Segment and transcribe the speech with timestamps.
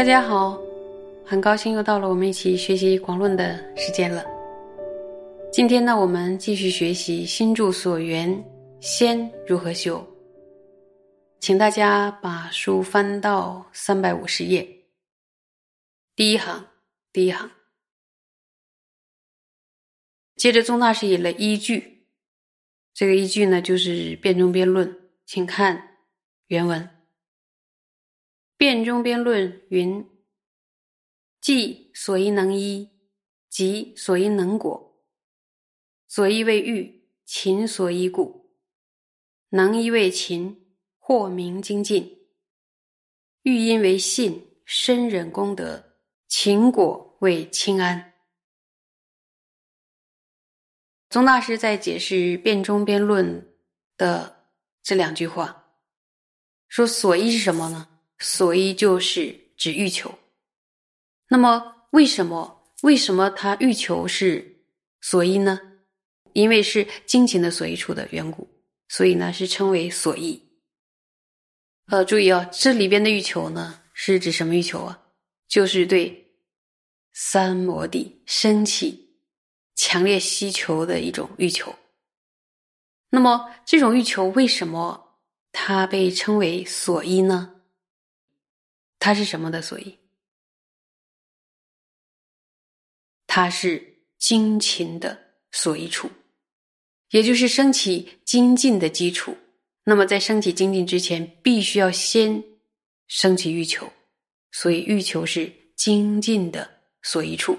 [0.00, 0.58] 大家好，
[1.26, 4.24] 很高兴又到了我们一起学习广论的时间了。
[5.52, 8.42] 今天呢，我们继续学习心住所缘，
[8.80, 10.02] 先如何修？
[11.38, 14.66] 请大家把书翻到三百五十页，
[16.16, 16.64] 第一行，
[17.12, 17.50] 第一行。
[20.34, 22.06] 接着，宗大师引了依据，
[22.94, 24.90] 这个依据呢，就是《辩中辩论》，
[25.26, 25.98] 请看
[26.46, 26.88] 原文。
[28.60, 30.06] 辩中辩论云
[31.40, 32.90] ：“即所依能依，
[33.48, 35.02] 即所依能果。
[36.06, 38.50] 所依为欲，勤所依故；
[39.48, 42.18] 能依为勤，或名精进。
[43.44, 45.96] 欲因为信，深忍功德；
[46.28, 48.12] 勤果为清安。”
[51.08, 53.56] 宗大师在解释辩中辩论
[53.96, 54.50] 的
[54.82, 55.72] 这两句话，
[56.68, 57.86] 说：“所依是什么呢？”
[58.20, 60.18] 所依就是指欲求，
[61.28, 64.62] 那么为什么为什么他欲求是
[65.00, 65.58] 所依呢？
[66.32, 68.48] 因为是精勤的所依处的缘故，
[68.88, 70.40] 所以呢是称为所依。
[71.86, 75.02] 呃，注意啊，这里边的欲求呢是指什么欲求啊？
[75.48, 76.32] 就是对
[77.12, 79.16] 三摩地升起
[79.74, 81.74] 强烈需求的一种欲求。
[83.08, 85.18] 那么这种欲求为什么
[85.50, 87.59] 它被称为所依呢？
[89.00, 89.98] 它是什么的所依？
[93.26, 95.18] 它是精勤的
[95.50, 96.10] 所依处，
[97.10, 99.36] 也就是升起精进的基础。
[99.84, 102.44] 那么在升起精进之前，必须要先
[103.08, 103.90] 升起欲求，
[104.52, 107.58] 所以欲求是精进的所依处。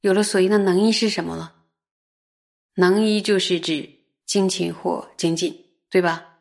[0.00, 1.54] 有了所依，那能依是什么呢？
[2.74, 3.88] 能依就是指
[4.26, 6.33] 精勤或精进，对吧？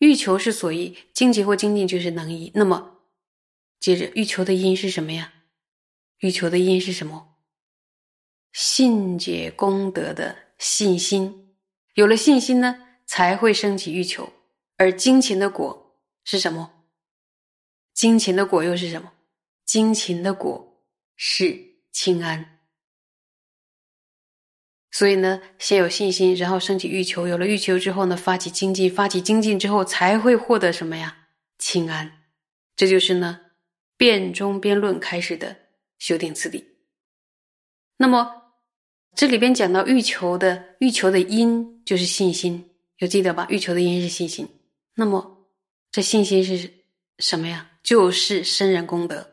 [0.00, 2.50] 欲求是所依，精进或精进就是能依。
[2.54, 2.98] 那么，
[3.78, 5.32] 接着欲求的因是什么呀？
[6.18, 7.36] 欲求的因是什么？
[8.52, 11.54] 信解功德的信心，
[11.94, 14.32] 有了信心呢，才会升起欲求。
[14.76, 16.84] 而金钱的果是什么？
[17.92, 19.12] 金钱的果又是什么？
[19.66, 20.82] 金钱的果
[21.14, 22.59] 是清安。
[24.92, 31.16] 所以呢，先有信心，然后升起欲求，有了欲求之后呢，发起精进，发起精进之后，才会获得什么呀？
[31.58, 32.10] 清安。
[32.74, 33.40] 这就是呢，
[33.96, 35.56] 辩中辩论开始的
[35.98, 36.64] 修订次第。
[37.98, 38.34] 那么
[39.14, 43.46] 这里边讲到欲求的欲求的因就是信心，有记得吧？
[43.48, 44.48] 欲求的因是信心。
[44.94, 45.46] 那么
[45.92, 46.68] 这信心是
[47.18, 47.70] 什么呀？
[47.82, 49.30] 就是生忍功德。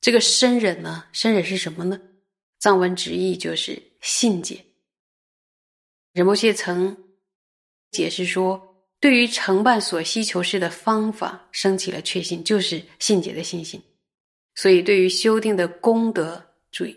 [0.00, 1.98] 这个生忍呢，生忍是什么呢？
[2.58, 4.62] 藏文直译就是信解。
[6.14, 6.96] 仁波切曾
[7.90, 13.82] 解释说，对于承办所需求事的方法升起了确信，就是信解的信心。
[14.54, 16.96] 所以，对于修订的功德，注意，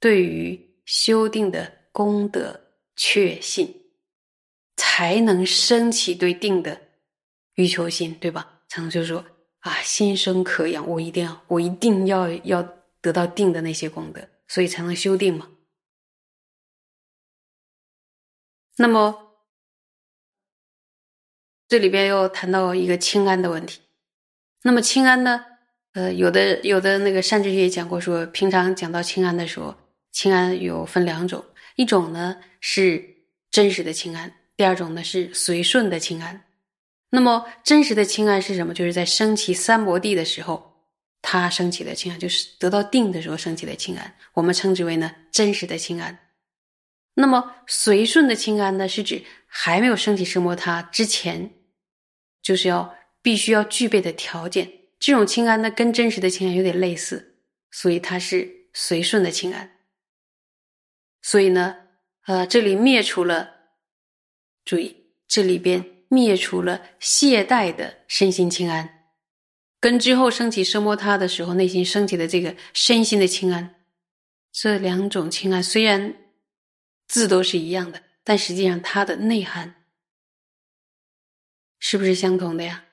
[0.00, 2.60] 对于修订的功德
[2.96, 3.72] 确信，
[4.76, 6.80] 才能升起对定的
[7.54, 8.60] 欲求心，对吧？
[8.68, 9.24] 才能就说
[9.60, 12.60] 啊，心生可养，我一定要，我一定要要
[13.00, 15.48] 得到定的那些功德，所以才能修定嘛。
[18.80, 19.34] 那么，
[21.66, 23.80] 这里边又谈到一个清安的问题。
[24.62, 25.44] 那么清安呢？
[25.94, 29.74] 呃，有的有的那个善知识也讲过，说平常讲到清安的时候，
[30.12, 31.44] 清安有分两种，
[31.74, 33.04] 一种呢是
[33.50, 36.44] 真实的清安，第二种呢是随顺的清安。
[37.10, 38.72] 那么真实的清安是什么？
[38.72, 40.84] 就是在升起三摩地的时候，
[41.20, 46.16] 它升起的清安，就是得到定的时候升起的清安，我们称之为呢真实的清安。
[47.20, 51.52] 那么随顺的清安呢，是指还没有升起圣摩他之前，
[52.40, 54.70] 就是要必须要具备的条件。
[55.00, 57.40] 这种清安呢，跟真实的清安有点类似，
[57.72, 59.78] 所以它是随顺的清安。
[61.20, 61.74] 所以呢，
[62.26, 63.50] 呃，这里灭除了，
[64.64, 69.10] 注意这里边灭除了懈怠的身心清安，
[69.80, 73.74] 跟之后升起圣摩他的时候内心升起的这个身心的清安，
[74.52, 76.14] 这两种清安虽然。
[77.08, 79.86] 字都是一样的，但实际上它的内涵
[81.80, 82.84] 是不是相同的呀？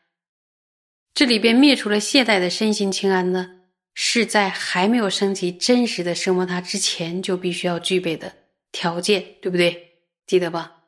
[1.13, 3.62] 这里边灭除了懈怠的身心清安呢，
[3.94, 8.35] 是在还没有升起真实的生摩他之前就必须要具备的
[8.71, 10.00] 条件，对不对？
[10.25, 10.83] 记得吧？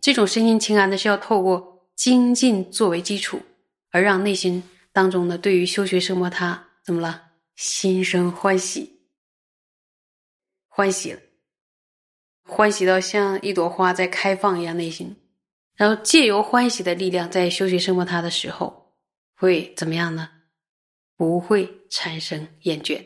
[0.00, 3.42] 这种身心清安呢，是要透过精进作为基础，
[3.90, 4.62] 而让内心
[4.92, 7.32] 当中呢，对于修学生摩他怎么了？
[7.56, 9.00] 心生欢喜，
[10.68, 11.20] 欢喜了。
[12.50, 15.16] 欢喜到像一朵花在开放一样内心，
[15.76, 18.96] 然后借由欢喜的力量，在修习生活它的时候，
[19.36, 20.28] 会怎么样呢？
[21.16, 23.02] 不会产生厌倦。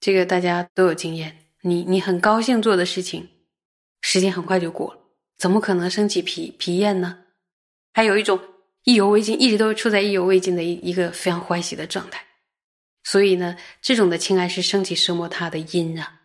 [0.00, 3.28] 这个大家都有经验，你你很高兴做的事情，
[4.00, 5.00] 时间很快就过了，
[5.36, 7.24] 怎么可能升起疲疲厌呢？
[7.92, 8.40] 还有一种
[8.84, 12.24] 意犹未尽，一直都处在意犹未尽的一一个非常欢喜的状态。
[13.04, 16.15] 所以呢，这种的清安是升起奢摩他的因啊。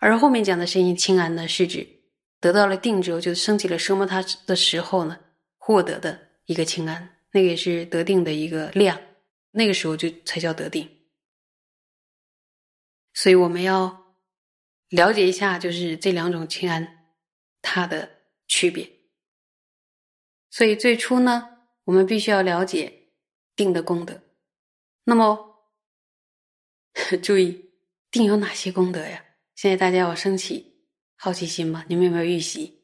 [0.00, 1.86] 而后面讲的身心清安呢，是指
[2.40, 5.20] 得到了定之后，就升起了奢摩他的时候呢，
[5.58, 8.98] 获得的一个清安，那个也是得定的一个量，
[9.50, 10.88] 那个时候就才叫得定。
[13.12, 14.16] 所以我们要
[14.88, 17.12] 了解一下，就是这两种清安
[17.60, 18.08] 它的
[18.48, 18.90] 区别。
[20.48, 23.10] 所以最初呢，我们必须要了解
[23.54, 24.22] 定的功德。
[25.04, 25.60] 那么，
[27.22, 27.70] 注意
[28.10, 29.24] 定有哪些功德呀？
[29.60, 30.86] 现在大家有升起
[31.16, 31.84] 好奇心吗？
[31.86, 32.82] 你们有没有预习？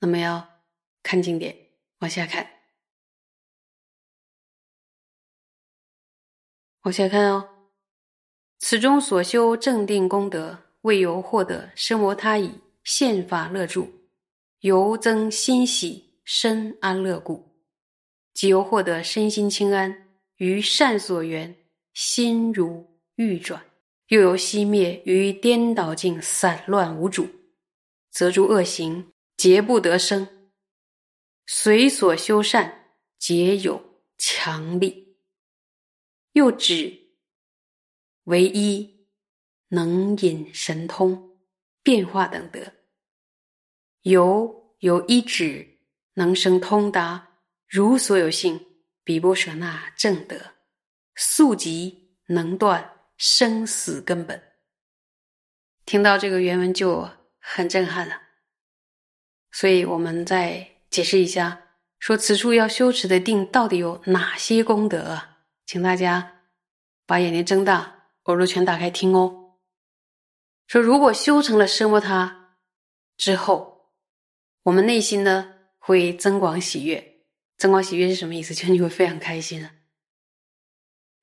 [0.00, 0.64] 那么要
[1.00, 1.56] 看经典，
[2.00, 2.44] 往下看，
[6.80, 7.68] 往下看哦。
[8.58, 12.50] 此中所修正定功德，为由获得生摩他以
[12.82, 13.88] 现法乐住，
[14.58, 17.62] 由增欣喜身安乐故，
[18.34, 21.54] 即由获得身心清安，于善所缘，
[21.94, 23.62] 心如欲转；
[24.10, 27.28] 又由熄灭于颠倒境散乱无主，
[28.10, 30.50] 则诸恶行皆不得生。
[31.46, 35.16] 随所修善，皆有强力。
[36.32, 36.98] 又指。
[38.24, 39.06] 唯一
[39.68, 41.38] 能引神通
[41.82, 42.60] 变化等德，
[44.02, 45.78] 由有一指
[46.14, 48.60] 能生通达如所有性
[49.04, 50.36] 比波舍那正德，
[51.14, 54.42] 速即能断生死根本。
[55.84, 57.06] 听到这个原文就
[57.38, 58.14] 很震撼了，
[59.52, 65.40] 所以我们再解释一下，说此处要修持的定到底有哪些功德啊？
[65.66, 66.46] 请大家
[67.04, 67.98] 把眼睛睁大。
[68.24, 69.56] 耳朵全打开听哦。
[70.66, 72.56] 说如果修成了奢摩他
[73.16, 73.90] 之后，
[74.62, 77.24] 我们内心呢会增广喜悦。
[77.58, 78.54] 增广喜悦是什么意思？
[78.56, 79.68] 就你会非常开心。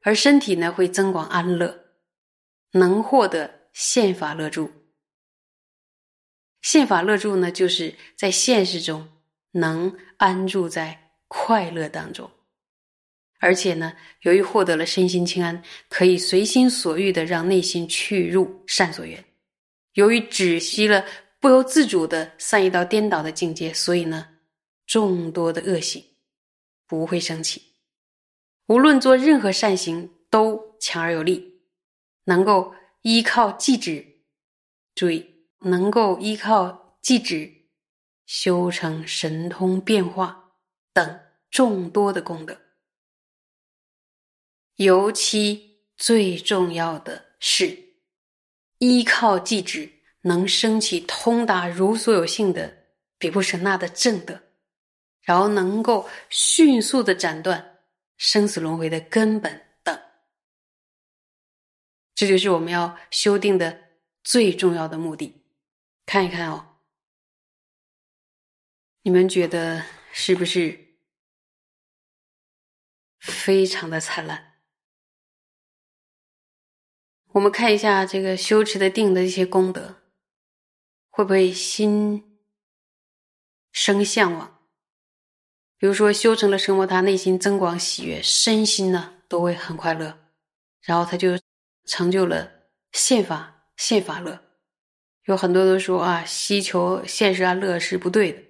[0.02, 1.87] 而身体呢会增广安乐，
[2.80, 4.72] 能获得现法乐住。
[6.62, 9.08] 现法乐住呢，就是在现实中
[9.52, 12.30] 能安住在快乐当中。
[13.40, 19.24] 而且呢，由于获得了身心清安，可以随心所欲的让内心去入善所缘。
[19.94, 21.06] 由于止息了
[21.40, 24.28] 不由自主的散逸到颠倒的境界，所以呢，
[24.88, 26.04] 众多的恶行
[26.88, 27.62] 不会升起。
[28.66, 31.57] 无论做任何善行，都强而有力，
[32.28, 34.06] 能够依靠寂止，
[34.96, 35.26] 注意，
[35.60, 37.50] 能够依靠寂止
[38.26, 40.52] 修成神通变化
[40.92, 41.20] 等
[41.50, 42.58] 众多的功德。
[44.76, 47.96] 尤其最重要的是，
[48.80, 49.90] 依靠寂止
[50.22, 52.78] 能升起通达如所有性的
[53.18, 54.38] 比布舍那的正德，
[55.22, 57.80] 然后能够迅速的斩断
[58.18, 59.67] 生死轮回的根本，
[62.18, 63.92] 这就是我们要修订的
[64.24, 65.44] 最重要的目的。
[66.04, 66.80] 看一看哦，
[69.04, 70.98] 你们觉得是不是
[73.20, 74.56] 非常的灿烂？
[77.34, 80.02] 我们看一下这个修持的定的一些功德，
[81.12, 82.40] 会不会心
[83.72, 84.68] 生向往？
[85.78, 90.18] 比如说修成了生摩他，内心增广喜悦，身心呢都会很快乐，
[90.82, 91.38] 然后他就
[91.88, 92.52] 成就了
[92.92, 94.44] 现法现法乐。
[95.24, 98.44] 有很多都说啊，希求现实安乐是不对的，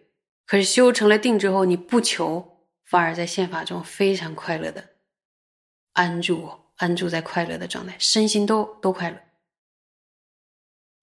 [0.45, 4.89] 可是修成了定之后，你不求，反而在现法中非常快乐的
[5.93, 6.65] 安住。
[6.79, 9.19] 安住在快乐的状态，身心都都快乐，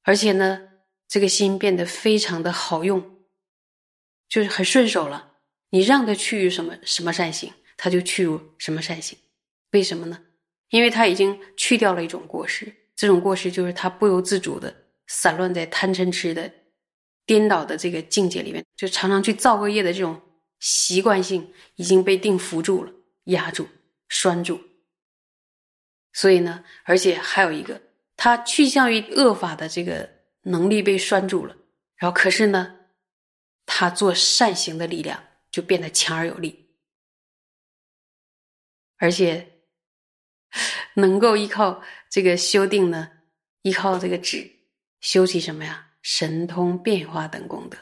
[0.05, 0.69] 而且呢，
[1.09, 3.27] 这个心变得非常的好用，
[4.29, 5.33] 就是很顺手了。
[5.71, 9.19] 你让他去什么什么善行，他就去于什么善行。
[9.73, 10.23] 为什么呢？
[10.75, 14.75] 因为他已经去掉了一种过失，这种过失就是他不由自主的
[15.07, 16.53] 散乱在贪嗔痴的
[17.25, 20.21] 颠倒的这个境界里面，就常常去造恶业的这种
[20.59, 22.93] 习惯性已经被定服住了、
[23.27, 23.69] 压住、
[24.09, 24.61] 拴住。
[26.13, 27.81] 所以呢，而且还有一个，
[28.17, 30.11] 他趋向于恶法的这个
[30.43, 31.57] 能力被拴住了，
[31.95, 32.81] 然后可是呢，
[33.65, 36.67] 他做善行的力量就变得强而有力，
[38.97, 39.54] 而且
[40.95, 43.11] 能够依靠这个修定呢，
[43.63, 44.51] 依靠这个止
[45.01, 45.91] 修起什么呀？
[46.03, 47.79] 神通变化等功德，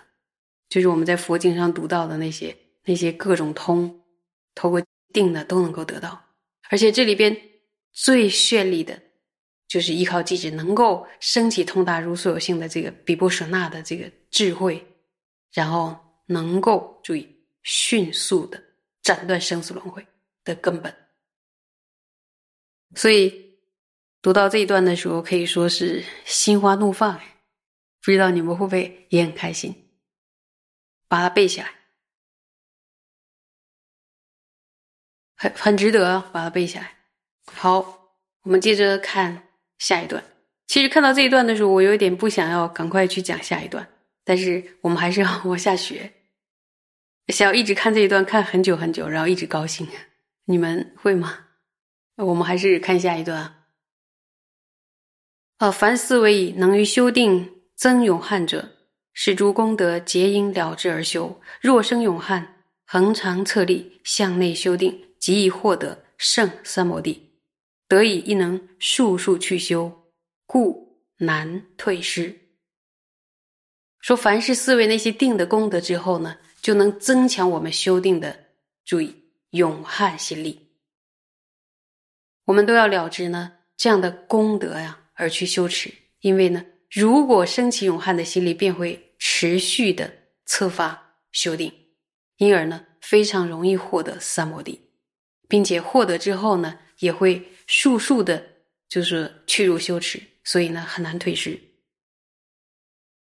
[0.68, 4.04] 就是我们在佛经上读到的那些那些各种通，
[4.54, 4.80] 透过
[5.12, 6.24] 定的都能够得到。
[6.70, 7.36] 而且这里边
[7.92, 9.02] 最绚丽的，
[9.66, 14.86] 就是依靠机制能够升起通达如所有性的这个比波舍那的这个智慧，
[15.52, 17.28] 然后能够注意
[17.64, 18.62] 迅速的
[19.02, 20.06] 斩断生死轮回
[20.44, 20.94] 的根本。
[22.94, 23.58] 所以
[24.20, 27.20] 读到这一段的时候，可以说是心花怒放。
[28.04, 29.90] 不知道你们会不会也很开心？
[31.06, 31.70] 把它背下来，
[35.36, 36.96] 很很值得把它背下来。
[37.46, 40.24] 好，我们接着看下一段。
[40.66, 43.86] 其实看到这一段的时候，我有点不想要赶快去讲下一段，
[44.24, 46.12] 但是我们还是要往下学。
[47.28, 49.86] 想要一直看这一段，看很久很久，然后一直高兴。
[50.46, 51.46] 你们会吗？
[52.16, 53.58] 我们还是看下一段啊。
[55.58, 57.50] 啊，凡思维能于修定。
[57.74, 58.76] 增永汉者，
[59.12, 61.40] 使诸功德皆因了之而修。
[61.60, 67.32] 若生永汉，恒常策力向内修定，即以获得胜三摩地，
[67.88, 69.90] 得以亦能速速去修，
[70.46, 72.32] 故难退失。
[73.98, 78.38] 说凡是思维那些定的功德之后呢，就能增强我们修定的
[78.84, 79.12] 注意
[79.50, 80.61] 永汉心力。
[82.44, 86.64] 我们都要了知呢这样的功德呀，而去修持，因为呢。
[86.94, 90.12] 如果升起永汉的心力，便会持续的
[90.44, 91.72] 策发修定，
[92.36, 94.78] 因而呢，非常容易获得三摩地，
[95.48, 98.46] 并且获得之后呢，也会速速的，
[98.90, 101.58] 就是去入修持，所以呢，很难退失。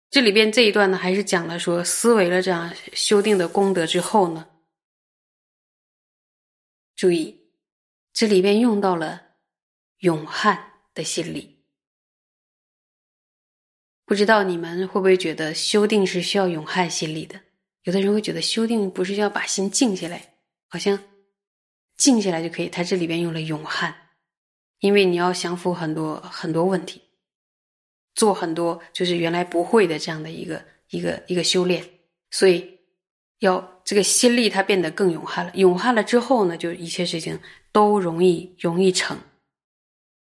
[0.08, 4.48] 这里边这一段呢，还是讲了说，思维了这样修定的功德之后呢，
[6.96, 7.39] 注意，
[8.12, 9.22] 这里边用到了
[9.98, 11.64] 永汉的心理。
[14.04, 17.40] 不知道你们会不会觉得修定是需要永汉心理的？
[17.84, 20.34] 有的人会觉得修定不是要把心静下来，
[20.68, 20.98] 好像
[21.96, 22.68] 静下来就可以。
[22.68, 23.94] 他这里边用了永汉，
[24.80, 27.00] 因为你要降服很多很多问题，
[28.14, 31.88] 做很多就是原来不会的这样的一个一个一个修炼，
[32.30, 32.80] 所以
[33.38, 35.52] 要这个心力它变得更永汉了。
[35.54, 37.40] 永汉了之后呢，就一切事情
[37.72, 39.18] 都容易容易成。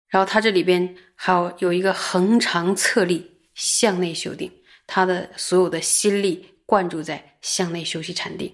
[0.09, 3.33] 然后他这里边还有有一个恒常策力。
[3.57, 4.53] 向内修定，
[4.87, 8.53] 他的所有的心力灌注在向内修习禅定，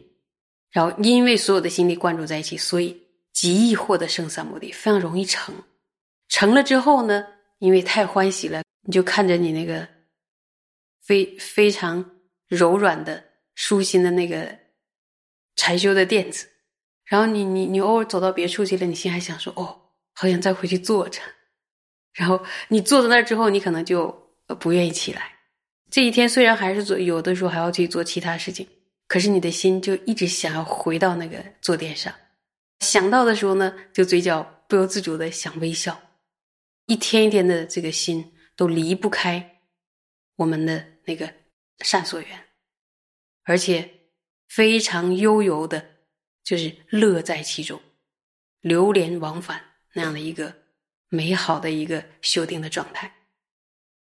[0.70, 5.52] 然后因为所有的心力灌注在一起，所以极易获得圣三摩地，非常容易成。
[6.28, 7.26] 成了之后呢，
[7.58, 9.88] 因为太欢喜了，你就看着你那个
[11.00, 12.08] 非非常
[12.46, 13.24] 柔软的
[13.56, 14.56] 舒心的那个
[15.56, 16.48] 禅修的垫子，
[17.12, 21.20] 然后你你你偶尔走到别处去了，你心还想说哦，好想再回去坐着。
[22.14, 24.20] 然后你坐在那儿之后，你可能就。
[24.60, 25.32] 不愿意起来，
[25.90, 28.68] 这一天虽然还是做，有的时候还要去做其他事情，
[29.08, 32.12] 可是你的心就一直想要回到那个坐垫上。
[32.80, 35.98] 想到的时候呢，就嘴角不由自主的想微笑。
[36.84, 39.60] 一天一天的这个心都离不开
[40.36, 41.32] 我们的那个
[41.80, 42.38] 善所缘，
[43.44, 43.88] 而且
[44.48, 45.82] 非常悠游的，
[46.42, 47.80] 就是乐在其中，
[48.60, 49.62] 流连往返
[49.94, 50.54] 那样的一个
[51.08, 53.14] 美好的一个修定的状态。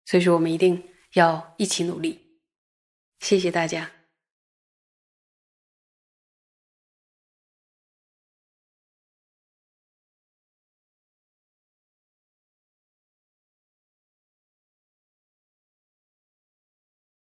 [0.06, 0.84] 所以说，我们一定
[1.14, 2.40] 要一起努力。
[3.20, 3.99] 谢谢大家。